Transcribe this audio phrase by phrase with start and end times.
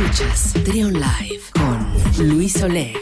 [0.00, 2.96] Escuchas Trion Live con Luis Oleg.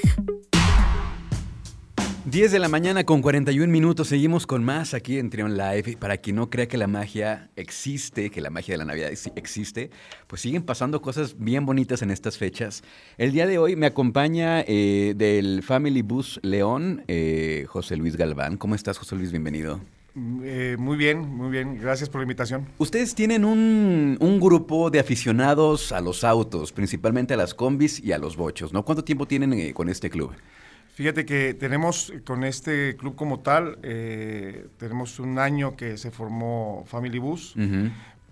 [2.25, 4.09] 10 de la mañana con 41 minutos.
[4.09, 5.97] Seguimos con más aquí en Trion Live.
[5.99, 9.91] Para quien no crea que la magia existe, que la magia de la Navidad existe,
[10.27, 12.83] pues siguen pasando cosas bien bonitas en estas fechas.
[13.17, 18.57] El día de hoy me acompaña eh, del Family Bus León, eh, José Luis Galván.
[18.57, 19.31] ¿Cómo estás, José Luis?
[19.31, 19.81] Bienvenido.
[20.17, 21.79] Eh, muy bien, muy bien.
[21.81, 22.67] Gracias por la invitación.
[22.79, 28.13] Ustedes tienen un, un, grupo de aficionados a los autos, principalmente a las combis y
[28.13, 28.85] a los bochos, ¿no?
[28.85, 30.33] ¿Cuánto tiempo tienen con este club?
[30.99, 36.83] Fíjate que tenemos con este club como tal, eh, tenemos un año que se formó
[36.89, 37.55] Family Bus,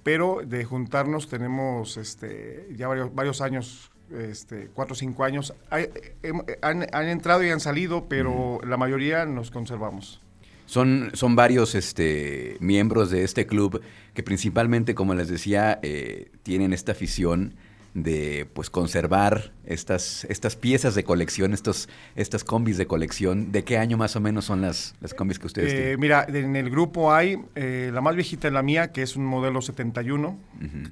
[0.02, 5.55] pero de juntarnos tenemos este, ya varios, varios años, este, cuatro o cinco años.
[5.71, 10.21] han, entrado y han salido, pero la mayoría nos conservamos.
[10.66, 13.80] Son, son varios este, miembros de este club
[14.15, 17.55] que principalmente, como les decía, eh, tienen esta afición
[17.97, 23.52] de pues conservar estas, estas piezas de colección, estos, estas combis de colección.
[23.52, 26.01] ¿De qué año más o menos son las, las combis que ustedes eh, tienen?
[26.01, 29.24] Mira, en el grupo hay, eh, la más viejita es la mía, que es un
[29.24, 30.38] modelo 71,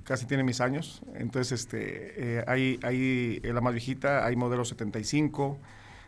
[0.05, 1.03] casi tiene mis años.
[1.15, 5.59] Entonces, este, eh, hay, hay la más viejita, hay modelo 75,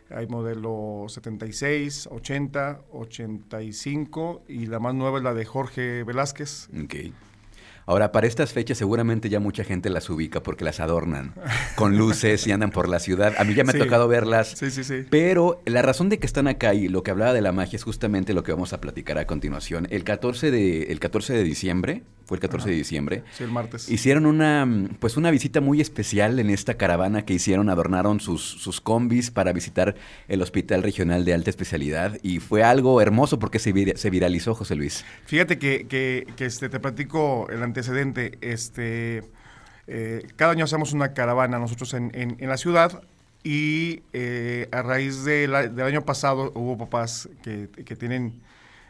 [0.09, 6.69] hay modelo 76, 80, 85 y la más nueva es la de Jorge Velázquez.
[6.85, 7.13] Okay.
[7.89, 11.33] Ahora, para estas fechas seguramente ya mucha gente las ubica porque las adornan
[11.75, 13.33] con luces y andan por la ciudad.
[13.37, 14.55] A mí ya me ha tocado verlas.
[14.57, 15.05] Sí, sí, sí.
[15.09, 17.85] Pero la razón de que están acá y lo que hablaba de la magia es
[17.85, 19.87] justamente lo que vamos a platicar a continuación.
[19.89, 23.23] El 14 de, el 14 de diciembre, fue el 14 de diciembre.
[23.31, 23.89] Sí, el martes.
[23.89, 24.67] Hicieron una,
[24.99, 29.53] pues una visita muy especial en esta caravana que hicieron, adornaron sus, sus combis para
[29.53, 29.95] visitar
[30.27, 34.75] el Hospital Regional de Alta Especialidad y fue algo hermoso porque se, se viralizó, José
[34.75, 35.05] Luis.
[35.25, 39.23] Fíjate que, que, que este, te platico el antecedente, este,
[39.87, 43.03] eh, cada año hacemos una caravana nosotros en, en, la ciudad
[43.41, 48.41] y eh, a raíz de del año pasado hubo papás que, que tienen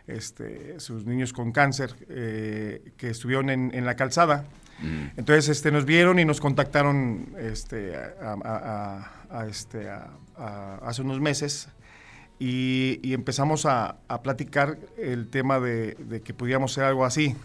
[0.07, 4.45] este, sus niños con cáncer eh, que estuvieron en, en la calzada.
[4.79, 5.17] Mm.
[5.17, 9.89] Entonces este, nos vieron y nos contactaron este, a, a, este,
[10.37, 11.69] hace unos meses
[12.39, 17.35] y, y empezamos a, platicar el tema de, de, que pudiéramos hacer algo así.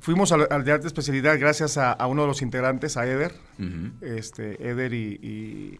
[0.00, 3.32] Fuimos al, al de arte especialidad gracias a, uno de los integrantes, a Eder,
[4.00, 5.78] este, Eder y,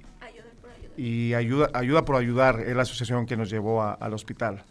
[0.96, 4.64] y, y ayuda, ayuda por ayudar, es la asociación que nos llevó al hospital.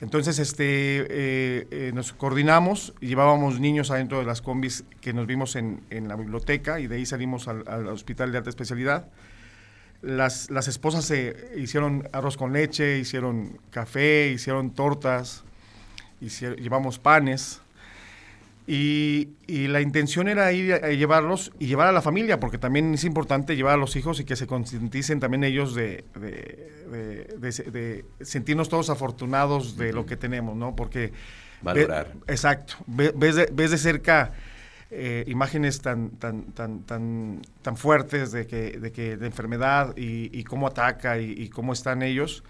[0.00, 5.56] Entonces, este, eh, eh, nos coordinamos llevábamos niños adentro de las combis que nos vimos
[5.56, 9.08] en, en la biblioteca y de ahí salimos al, al, Hospital de Alta Especialidad.
[10.00, 15.42] Las, las esposas se hicieron arroz con leche, hicieron café, hicieron tortas,
[16.20, 17.60] hicieron, llevamos panes.
[18.70, 22.92] Y, y, la intención era ir a, llevarlos y llevar a la familia, porque también
[22.92, 27.50] es importante llevar a los hijos y que se concienticen también ellos de, de, de,
[27.70, 30.76] de, sentirnos todos afortunados de lo que tenemos, ¿no?
[30.76, 31.12] Porque...
[31.62, 32.12] Valorar.
[32.12, 32.74] Ve, exacto.
[32.86, 34.32] Ve, ves, de, ves de cerca
[34.90, 40.28] eh, imágenes tan, tan, tan, tan, tan fuertes de que, de que de enfermedad y,
[40.38, 42.44] y cómo ataca y, y cómo están ellos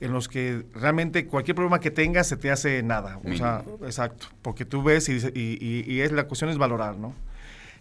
[0.00, 3.20] en los que realmente cualquier problema que tengas se te hace nada.
[3.24, 4.28] O sea, exacto.
[4.42, 7.14] Porque tú ves y, y, y, es, la cuestión es valorar, ¿no?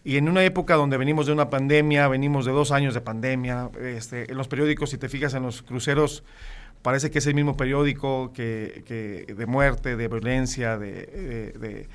[0.03, 3.69] Y en una época donde venimos de una pandemia, venimos de dos años de pandemia,
[3.81, 6.23] este, en los periódicos, si te fijas en los cruceros,
[6.81, 11.87] parece que es el mismo periódico que, que de muerte, de violencia, de, de, de,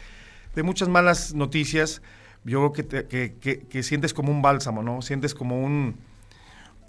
[0.54, 2.02] de, muchas malas noticias.
[2.44, 5.00] Yo creo que, te, que, que, que sientes como un bálsamo, ¿no?
[5.00, 5.96] Sientes como un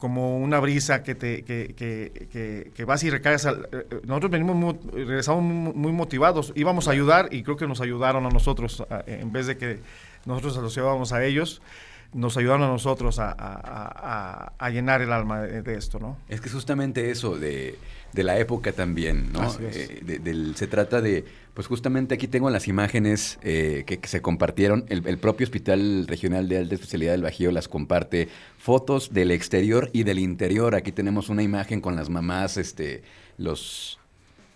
[0.04, 3.46] como una brisa que te que, que, que, que vas y recaes.
[3.46, 3.70] Al,
[4.04, 8.26] nosotros venimos muy, regresamos muy, muy, motivados, íbamos a ayudar y creo que nos ayudaron
[8.26, 9.80] a nosotros, a, en vez de que
[10.26, 11.62] nosotros asociábamos a ellos,
[12.14, 16.18] nos ayudaron a nosotros a, a, a llenar el alma de, de, esto, ¿no?
[16.28, 17.80] Es que justamente eso de,
[18.14, 19.52] de la época también, ¿no?
[19.60, 24.08] Eh, de, del, se trata de, pues justamente aquí tengo las imágenes eh, que, que,
[24.08, 29.14] se compartieron, el, el, propio Hospital Regional de Alta Especialidad del Bajío las comparte, fotos
[29.14, 33.04] del exterior y del interior, aquí tenemos una imagen con las mamás, este,
[33.38, 34.00] los,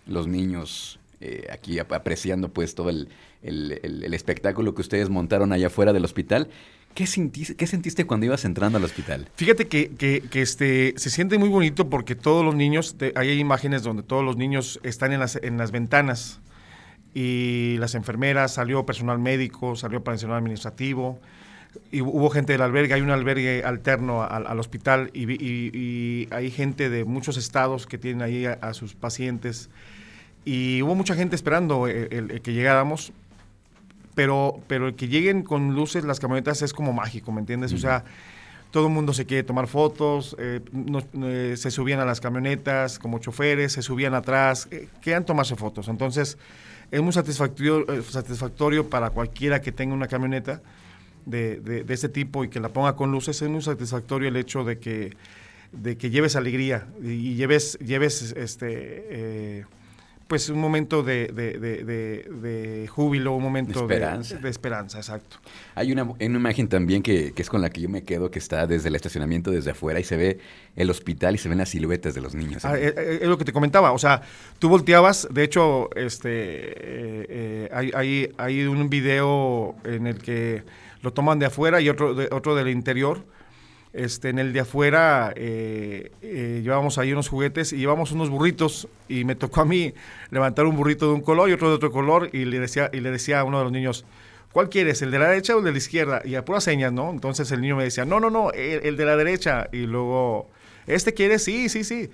[0.06, 3.08] los niños eh, aquí apreciando pues todo el,
[3.42, 6.48] el, el, el, espectáculo que ustedes montaron allá afuera del hospital.
[6.94, 9.28] ¿Qué sentiste, ¿Qué sentiste cuando ibas entrando al hospital?
[9.36, 13.38] Fíjate que, que, que, este, se siente muy bonito porque todos los niños, te, hay
[13.38, 16.40] imágenes donde todos los niños están en las, en las ventanas
[17.14, 21.20] y las enfermeras, salió personal médico, salió personal administrativo,
[21.90, 26.28] y hubo gente del albergue, hay un albergue alterno al, al hospital y, y, y,
[26.30, 29.70] hay gente de muchos estados que tienen ahí a, a sus pacientes
[30.44, 33.12] y hubo mucha gente esperando el, el, el que llegáramos
[34.18, 37.72] pero, pero el que lleguen con luces las camionetas es como mágico, ¿me entiendes?
[37.72, 38.02] O sea,
[38.72, 40.60] todo el mundo se quiere tomar fotos, eh,
[41.22, 45.86] eh, se subían a las camionetas como choferes, se subían atrás, eh, querían tomarse fotos.
[45.86, 46.36] Entonces,
[46.90, 50.62] es muy satisfactorio, satisfactorio para cualquiera que tenga una camioneta
[51.24, 54.64] de, de, este tipo y que la ponga con luces, es muy satisfactorio el hecho
[54.64, 55.16] de que,
[55.70, 59.64] de que lleves alegría y lleves, lleves este
[60.28, 64.36] pues un momento de, de, de, júbilo, un momento de esperanza.
[64.36, 65.38] De, esperanza, exacto.
[65.74, 68.38] Hay una, una imagen también que, que, es con la que yo me quedo, que
[68.38, 70.38] está desde el estacionamiento, desde afuera, y se ve
[70.76, 72.66] el hospital y se ven las siluetas de los niños.
[72.66, 74.20] Ah, eh, eh, es, lo que te comentaba, o sea,
[74.58, 80.62] tú volteabas, de hecho, este, eh, hay, hay, hay, un video en el que
[81.00, 83.24] lo toman de afuera y otro, otro del interior
[83.92, 88.86] este, en el de afuera eh, eh, llevamos ahí unos juguetes y llevamos unos burritos
[89.08, 89.94] y me tocó a mí
[90.30, 93.00] levantar un burrito de un color y otro de otro color y le decía, y
[93.00, 94.04] le decía a uno de los niños,
[94.52, 96.22] ¿cuál quieres, el de la derecha o el de la izquierda?
[96.24, 97.10] Y a puras señas, ¿no?
[97.10, 99.68] Entonces el niño me decía, no, no, no, el, de la derecha.
[99.72, 100.48] Y luego,
[100.86, 101.38] ¿este quiere?
[101.38, 102.10] Sí, sí, sí.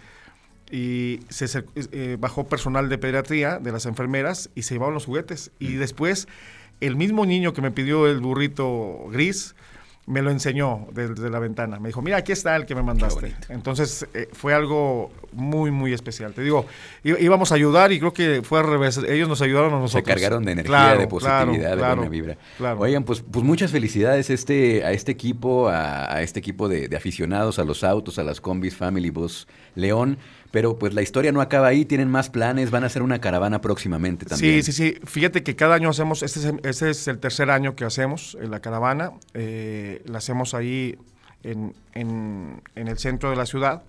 [0.71, 5.51] Y se eh, bajó personal de pediatría, de las enfermeras, y se llevaron los juguetes.
[5.59, 6.29] Y después,
[6.81, 9.55] el mismo niño que me pidió el burrito gris,
[10.07, 11.81] me lo enseñó desde la ventana.
[11.81, 13.35] Me dijo, mira, aquí está el que me mandaste.
[13.49, 16.35] Entonces eh, fue algo muy, muy especial.
[16.35, 16.67] Te digo,
[17.03, 18.99] íbamos a ayudar y creo que fue al revés.
[18.99, 20.05] Ellos nos ayudaron a nosotros.
[20.05, 22.37] Se cargaron de energía, de positividad, de buena vibra.
[22.79, 27.59] Oigan, pues, pues muchas felicidades este, a este equipo, a, este equipo de, de, aficionados
[27.59, 30.19] a los autos, a las combis Family Bus León.
[30.55, 33.61] Pero pues la historia no acaba ahí, tienen más planes, van a hacer una caravana
[33.61, 34.63] próximamente también.
[34.63, 35.01] Sí, sí, sí.
[35.05, 38.53] Fíjate que cada año hacemos, este es, este es el tercer año que hacemos en
[38.53, 39.11] la caravana.
[39.35, 40.97] Eh, la hacemos ahí
[41.43, 43.83] en, en, el centro de la ciudad.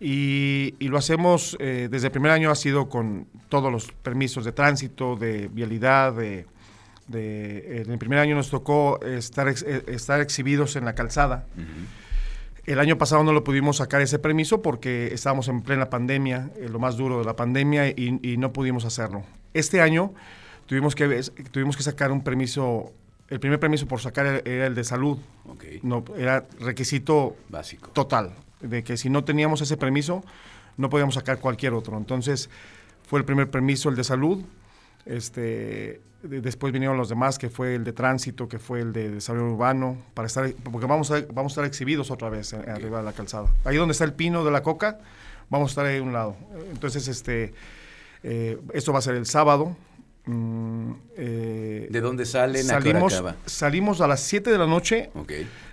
[0.00, 4.52] Y, lo hacemos, eh, desde el primer año ha sido con todos los permisos de
[4.52, 6.46] tránsito, de vialidad, de,
[7.12, 11.44] en el primer año nos tocó estar, eh, estar exhibidos en la calzada.
[12.64, 16.72] El año pasado no lo pudimos sacar ese permiso porque estábamos en plena pandemia, en
[16.72, 19.24] lo más duro de la pandemia, y, no pudimos hacerlo.
[19.52, 20.12] Este año
[20.66, 22.92] tuvimos que, tuvimos que sacar un permiso,
[23.28, 25.18] el primer permiso por sacar era el de salud.
[25.82, 27.90] No, era requisito básico.
[27.90, 30.22] Total, de que si no teníamos ese permiso,
[30.76, 31.96] no podíamos sacar cualquier otro.
[31.98, 32.48] Entonces,
[33.08, 34.44] fue el primer permiso, el de salud.
[35.06, 39.52] Este, después vinieron los demás, que fue el de tránsito, que fue el de desarrollo
[39.52, 43.12] urbano, para estar, porque vamos a, vamos a estar exhibidos otra vez arriba de la
[43.12, 43.48] calzada.
[43.64, 44.98] Ahí donde está el pino de la coca,
[45.50, 46.36] vamos a estar ahí a un lado.
[46.70, 47.52] Entonces, este,
[48.22, 49.76] eh, esto va a ser el sábado.
[50.24, 52.64] Mm, eh, ¿De dónde salen?
[52.64, 55.10] Salimos, a salimos a las 7 de la noche.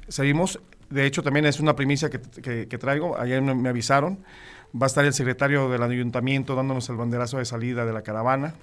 [0.07, 4.19] Salimos, de hecho también es una primicia que, que traigo, ayer me avisaron.
[4.75, 8.53] Va a estar el secretario del ayuntamiento dándonos el banderazo de salida de la caravana,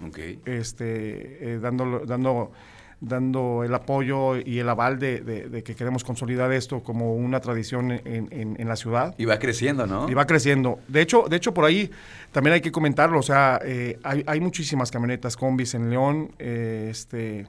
[0.44, 2.52] este, eh, dando, dando,
[3.00, 8.69] dando el apoyo y el aval de, que queremos consolidar esto como una tradición en,
[8.69, 9.17] la ciudad.
[9.19, 10.08] Y va creciendo, ¿no?
[10.08, 10.78] Y va creciendo.
[10.87, 11.90] De hecho, de hecho por ahí
[12.31, 17.49] también hay que comentarlo, o sea, eh, hay, muchísimas camionetas combis en León, eh, este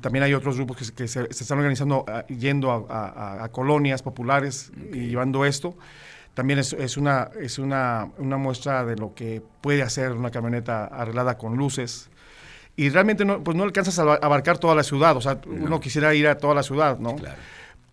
[0.00, 5.44] también hay otros grupos que, se, están organizando ah, yendo a, colonias populares y llevando
[5.44, 5.76] esto
[6.34, 10.84] también es, es, una, es una, una, muestra de lo que puede hacer una camioneta
[10.84, 12.10] arreglada con luces.
[12.76, 16.14] Y realmente no, pues no alcanzas a abarcar toda la ciudad, o sea, uno quisiera
[16.14, 17.16] ir a toda la ciudad, ¿no?
[17.16, 17.38] Claro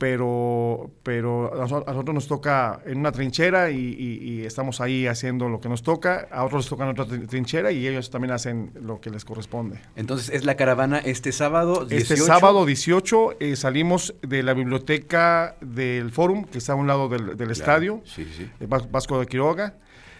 [0.03, 5.69] pero, pero a nosotros nos toca en una trinchera y, estamos ahí haciendo lo que
[5.69, 9.09] nos toca, a otros les toca en otra trinchera y ellos también hacen lo que
[9.09, 9.79] les corresponde.
[9.95, 11.95] Entonces, ¿es la caravana este sábado 18?
[11.95, 17.07] Este sábado 18 eh, salimos de la biblioteca del Fórum, que está a un lado
[17.07, 18.49] del, estadio, sí, sí.
[18.59, 19.75] Eh, Vasco de Quiroga.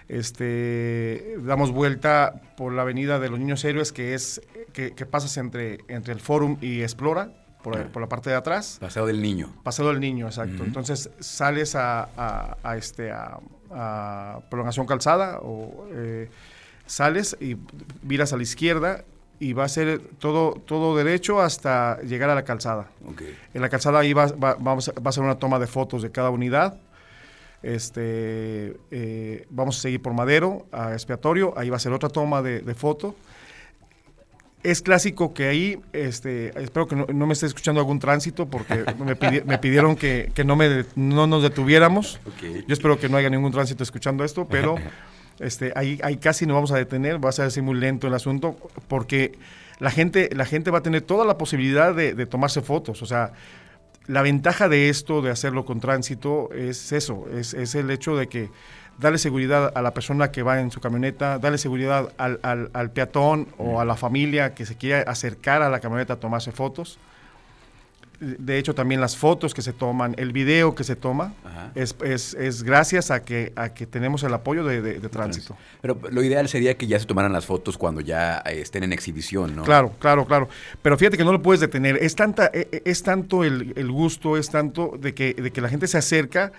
[0.07, 5.35] Este, damos vuelta por la avenida de los Niños Héroes, que es que, que pasas
[5.35, 8.77] entre, entre el Fórum y Explora por, la parte de atrás.
[8.79, 9.53] Paseo del Niño.
[9.63, 10.63] Paseo del Niño, exacto.
[10.63, 16.29] Entonces sales a, este, a, prolongación calzada o eh,
[16.85, 17.57] sales y
[18.03, 19.03] miras a la izquierda
[19.39, 22.89] y va a ser todo, todo derecho hasta llegar a la calzada.
[23.53, 26.29] En la calzada ahí va, vamos, va a ser una toma de fotos de cada
[26.29, 26.77] unidad.
[27.63, 32.41] Este, eh, vamos a seguir por Madero, a Expiatorio, ahí va a ser otra toma
[32.41, 33.15] de, de foto
[34.63, 38.85] es clásico que ahí, este, espero que no, me esté escuchando algún tránsito porque
[39.45, 42.19] me, pidieron que, no, me, no nos detuviéramos.
[42.41, 44.75] Yo espero que no haya ningún tránsito escuchando esto, pero
[45.39, 48.13] este, ahí, ahí casi no vamos a detener, va a ser así muy lento el
[48.13, 48.55] asunto
[48.87, 49.37] porque
[49.79, 53.01] la gente, la gente va a tener toda la posibilidad de, de tomarse fotos.
[53.01, 53.33] O sea,
[54.07, 58.27] la ventaja de esto, de hacerlo con tránsito, es eso, es, es el hecho de
[58.27, 58.49] que
[58.97, 63.47] darle seguridad a la persona que va en su camioneta, darle seguridad al, al, peatón
[63.57, 66.99] o a la familia que se quiere acercar a la camioneta a tomarse fotos.
[68.19, 71.33] de hecho también las fotos que se toman, el video que se toma,
[71.75, 75.57] es, es, es, gracias a que, a que tenemos el apoyo de, de, tránsito.
[75.81, 78.93] Pero lo ideal sería que ya se tomaran las fotos cuando ya eh, estén en
[78.93, 79.63] exhibición, ¿no?
[79.63, 80.47] Claro, claro, claro.
[80.81, 81.97] Pero fíjate que no lo puedes detener.
[81.97, 85.61] Es, tanta, e, e, es tanto el, el gusto, es tanto de que, de que
[85.61, 86.53] la gente se acerca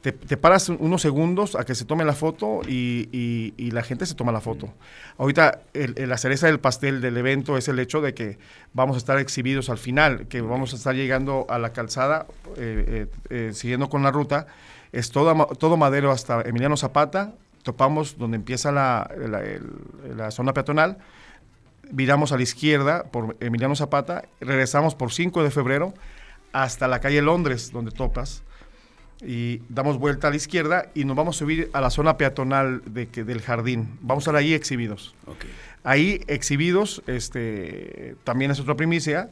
[0.00, 4.32] te, paras unos segundos a que se tome la foto y, la gente se toma
[4.32, 4.72] la foto.
[5.18, 8.38] Ahorita la cereza del pastel del evento es el hecho de que
[8.72, 12.26] vamos a estar exhibidos al final, que vamos a estar llegando a la calzada,
[12.56, 14.46] eh, eh, eh, siguiendo con la ruta.
[14.92, 19.10] Es todo, todo madero hasta Emiliano Zapata, topamos donde empieza la,
[20.16, 20.98] la zona peatonal,
[21.90, 25.94] viramos a la izquierda por Emiliano Zapata, regresamos por 5 de febrero
[26.52, 28.44] hasta la calle Londres, donde topas
[29.22, 32.82] y damos vuelta a la izquierda y nos vamos a subir a la zona peatonal
[32.86, 33.98] de, que, del jardín.
[34.02, 35.14] Vamos a estar ahí exhibidos.
[35.84, 39.30] Ahí exhibidos, este, también es otra primicia.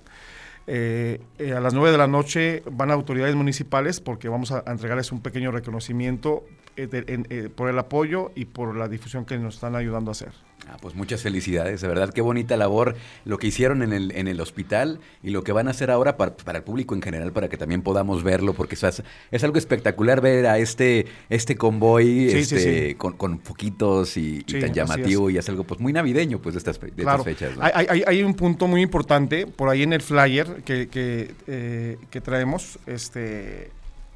[0.66, 5.12] Eh, eh, a las 9 de la noche van autoridades municipales porque vamos a, entregarles
[5.12, 6.44] un pequeño reconocimiento
[6.76, 10.32] eh, por el apoyo y por la difusión que nos están ayudando a hacer.
[10.68, 14.28] Ah, pues muchas felicidades, de verdad, qué bonita labor lo que hicieron en el, en
[14.28, 17.48] el hospital y lo que van a hacer ahora para, el público en general, para
[17.48, 22.96] que también podamos verlo, porque es, es algo espectacular ver a este, este convoy este,
[22.96, 26.78] Con, con, foquitos y, tan llamativo y es algo pues muy navideño pues de estas,
[26.78, 27.52] fechas.
[27.60, 32.20] Hay, hay, un punto muy importante por ahí en el flyer que, que, eh, que
[32.22, 33.70] traemos, este,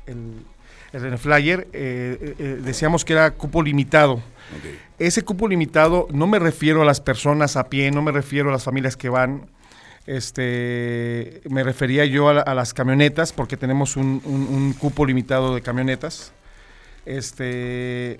[0.08, 0.44] el,
[0.92, 4.22] el flyer, eh, eh, decíamos que era cupo limitado.
[4.98, 8.52] Ese cupo limitado no me refiero a las personas a pie, no me refiero a
[8.52, 9.46] las familias que van.
[10.06, 16.32] Este, me refería yo a, las camionetas porque tenemos un, cupo limitado de camionetas.
[17.04, 18.18] Este,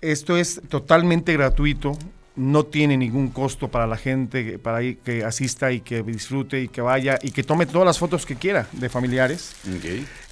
[0.00, 1.98] esto es totalmente gratuito,
[2.38, 6.80] no tiene ningún costo para la gente para que asista y que disfrute y que
[6.80, 9.54] vaya y que tome todas las fotos que quiera de familiares.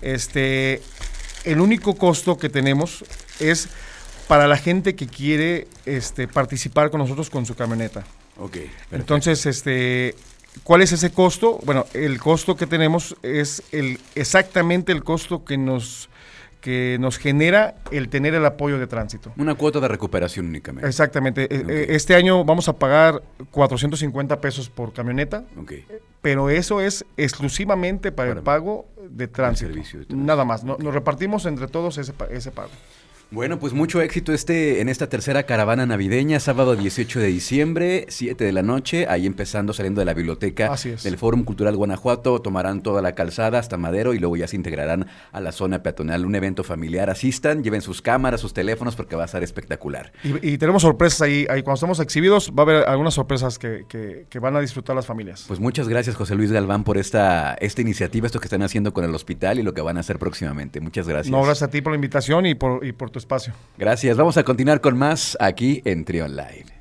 [0.00, 0.80] Este,
[1.44, 3.04] el único costo que tenemos
[3.40, 3.68] es
[4.28, 8.04] para la gente que quiere este, participar con nosotros con su camioneta.
[8.38, 8.56] Ok.
[8.92, 10.14] Entonces, este,
[10.62, 11.58] ¿cuál es ese costo?
[11.64, 16.08] Bueno, el costo que tenemos es el, exactamente el costo que nos
[16.66, 19.32] que nos genera el tener el apoyo de tránsito.
[19.36, 20.88] Una cuota de recuperación únicamente.
[20.88, 21.46] Exactamente.
[21.48, 25.86] E, e, este año vamos a pagar 450 pesos por camioneta, okay.
[26.22, 29.78] pero eso es exclusivamente para, el pago de tránsito.
[30.08, 30.64] Nada más.
[30.64, 32.70] nos repartimos entre todos ese, ese pago.
[33.32, 38.44] Bueno, pues mucho éxito este en esta tercera caravana navideña, sábado 18 de diciembre, 7
[38.44, 43.02] de la noche, ahí empezando saliendo de la biblioteca del Fórum Cultural Guanajuato, tomarán toda
[43.02, 46.62] la calzada hasta Madero y luego ya se integrarán a la zona peatonal, un evento
[46.62, 47.10] familiar.
[47.10, 50.12] Asistan, lleven sus cámaras, sus teléfonos porque va a ser espectacular.
[50.22, 54.38] Y, tenemos sorpresas ahí, ahí, cuando estemos exhibidos va a haber algunas sorpresas que, que,
[54.38, 55.46] van a disfrutar las familias.
[55.48, 59.04] Pues muchas gracias José Luis Galván por esta, esta iniciativa, esto que están haciendo con
[59.04, 60.80] el hospital y lo que van a hacer próximamente.
[60.80, 61.32] Muchas gracias.
[61.32, 63.10] No, gracias a ti por la invitación y por, y por
[63.76, 64.16] Gracias.
[64.16, 66.76] Vamos a continuar con más aquí en Trion Live.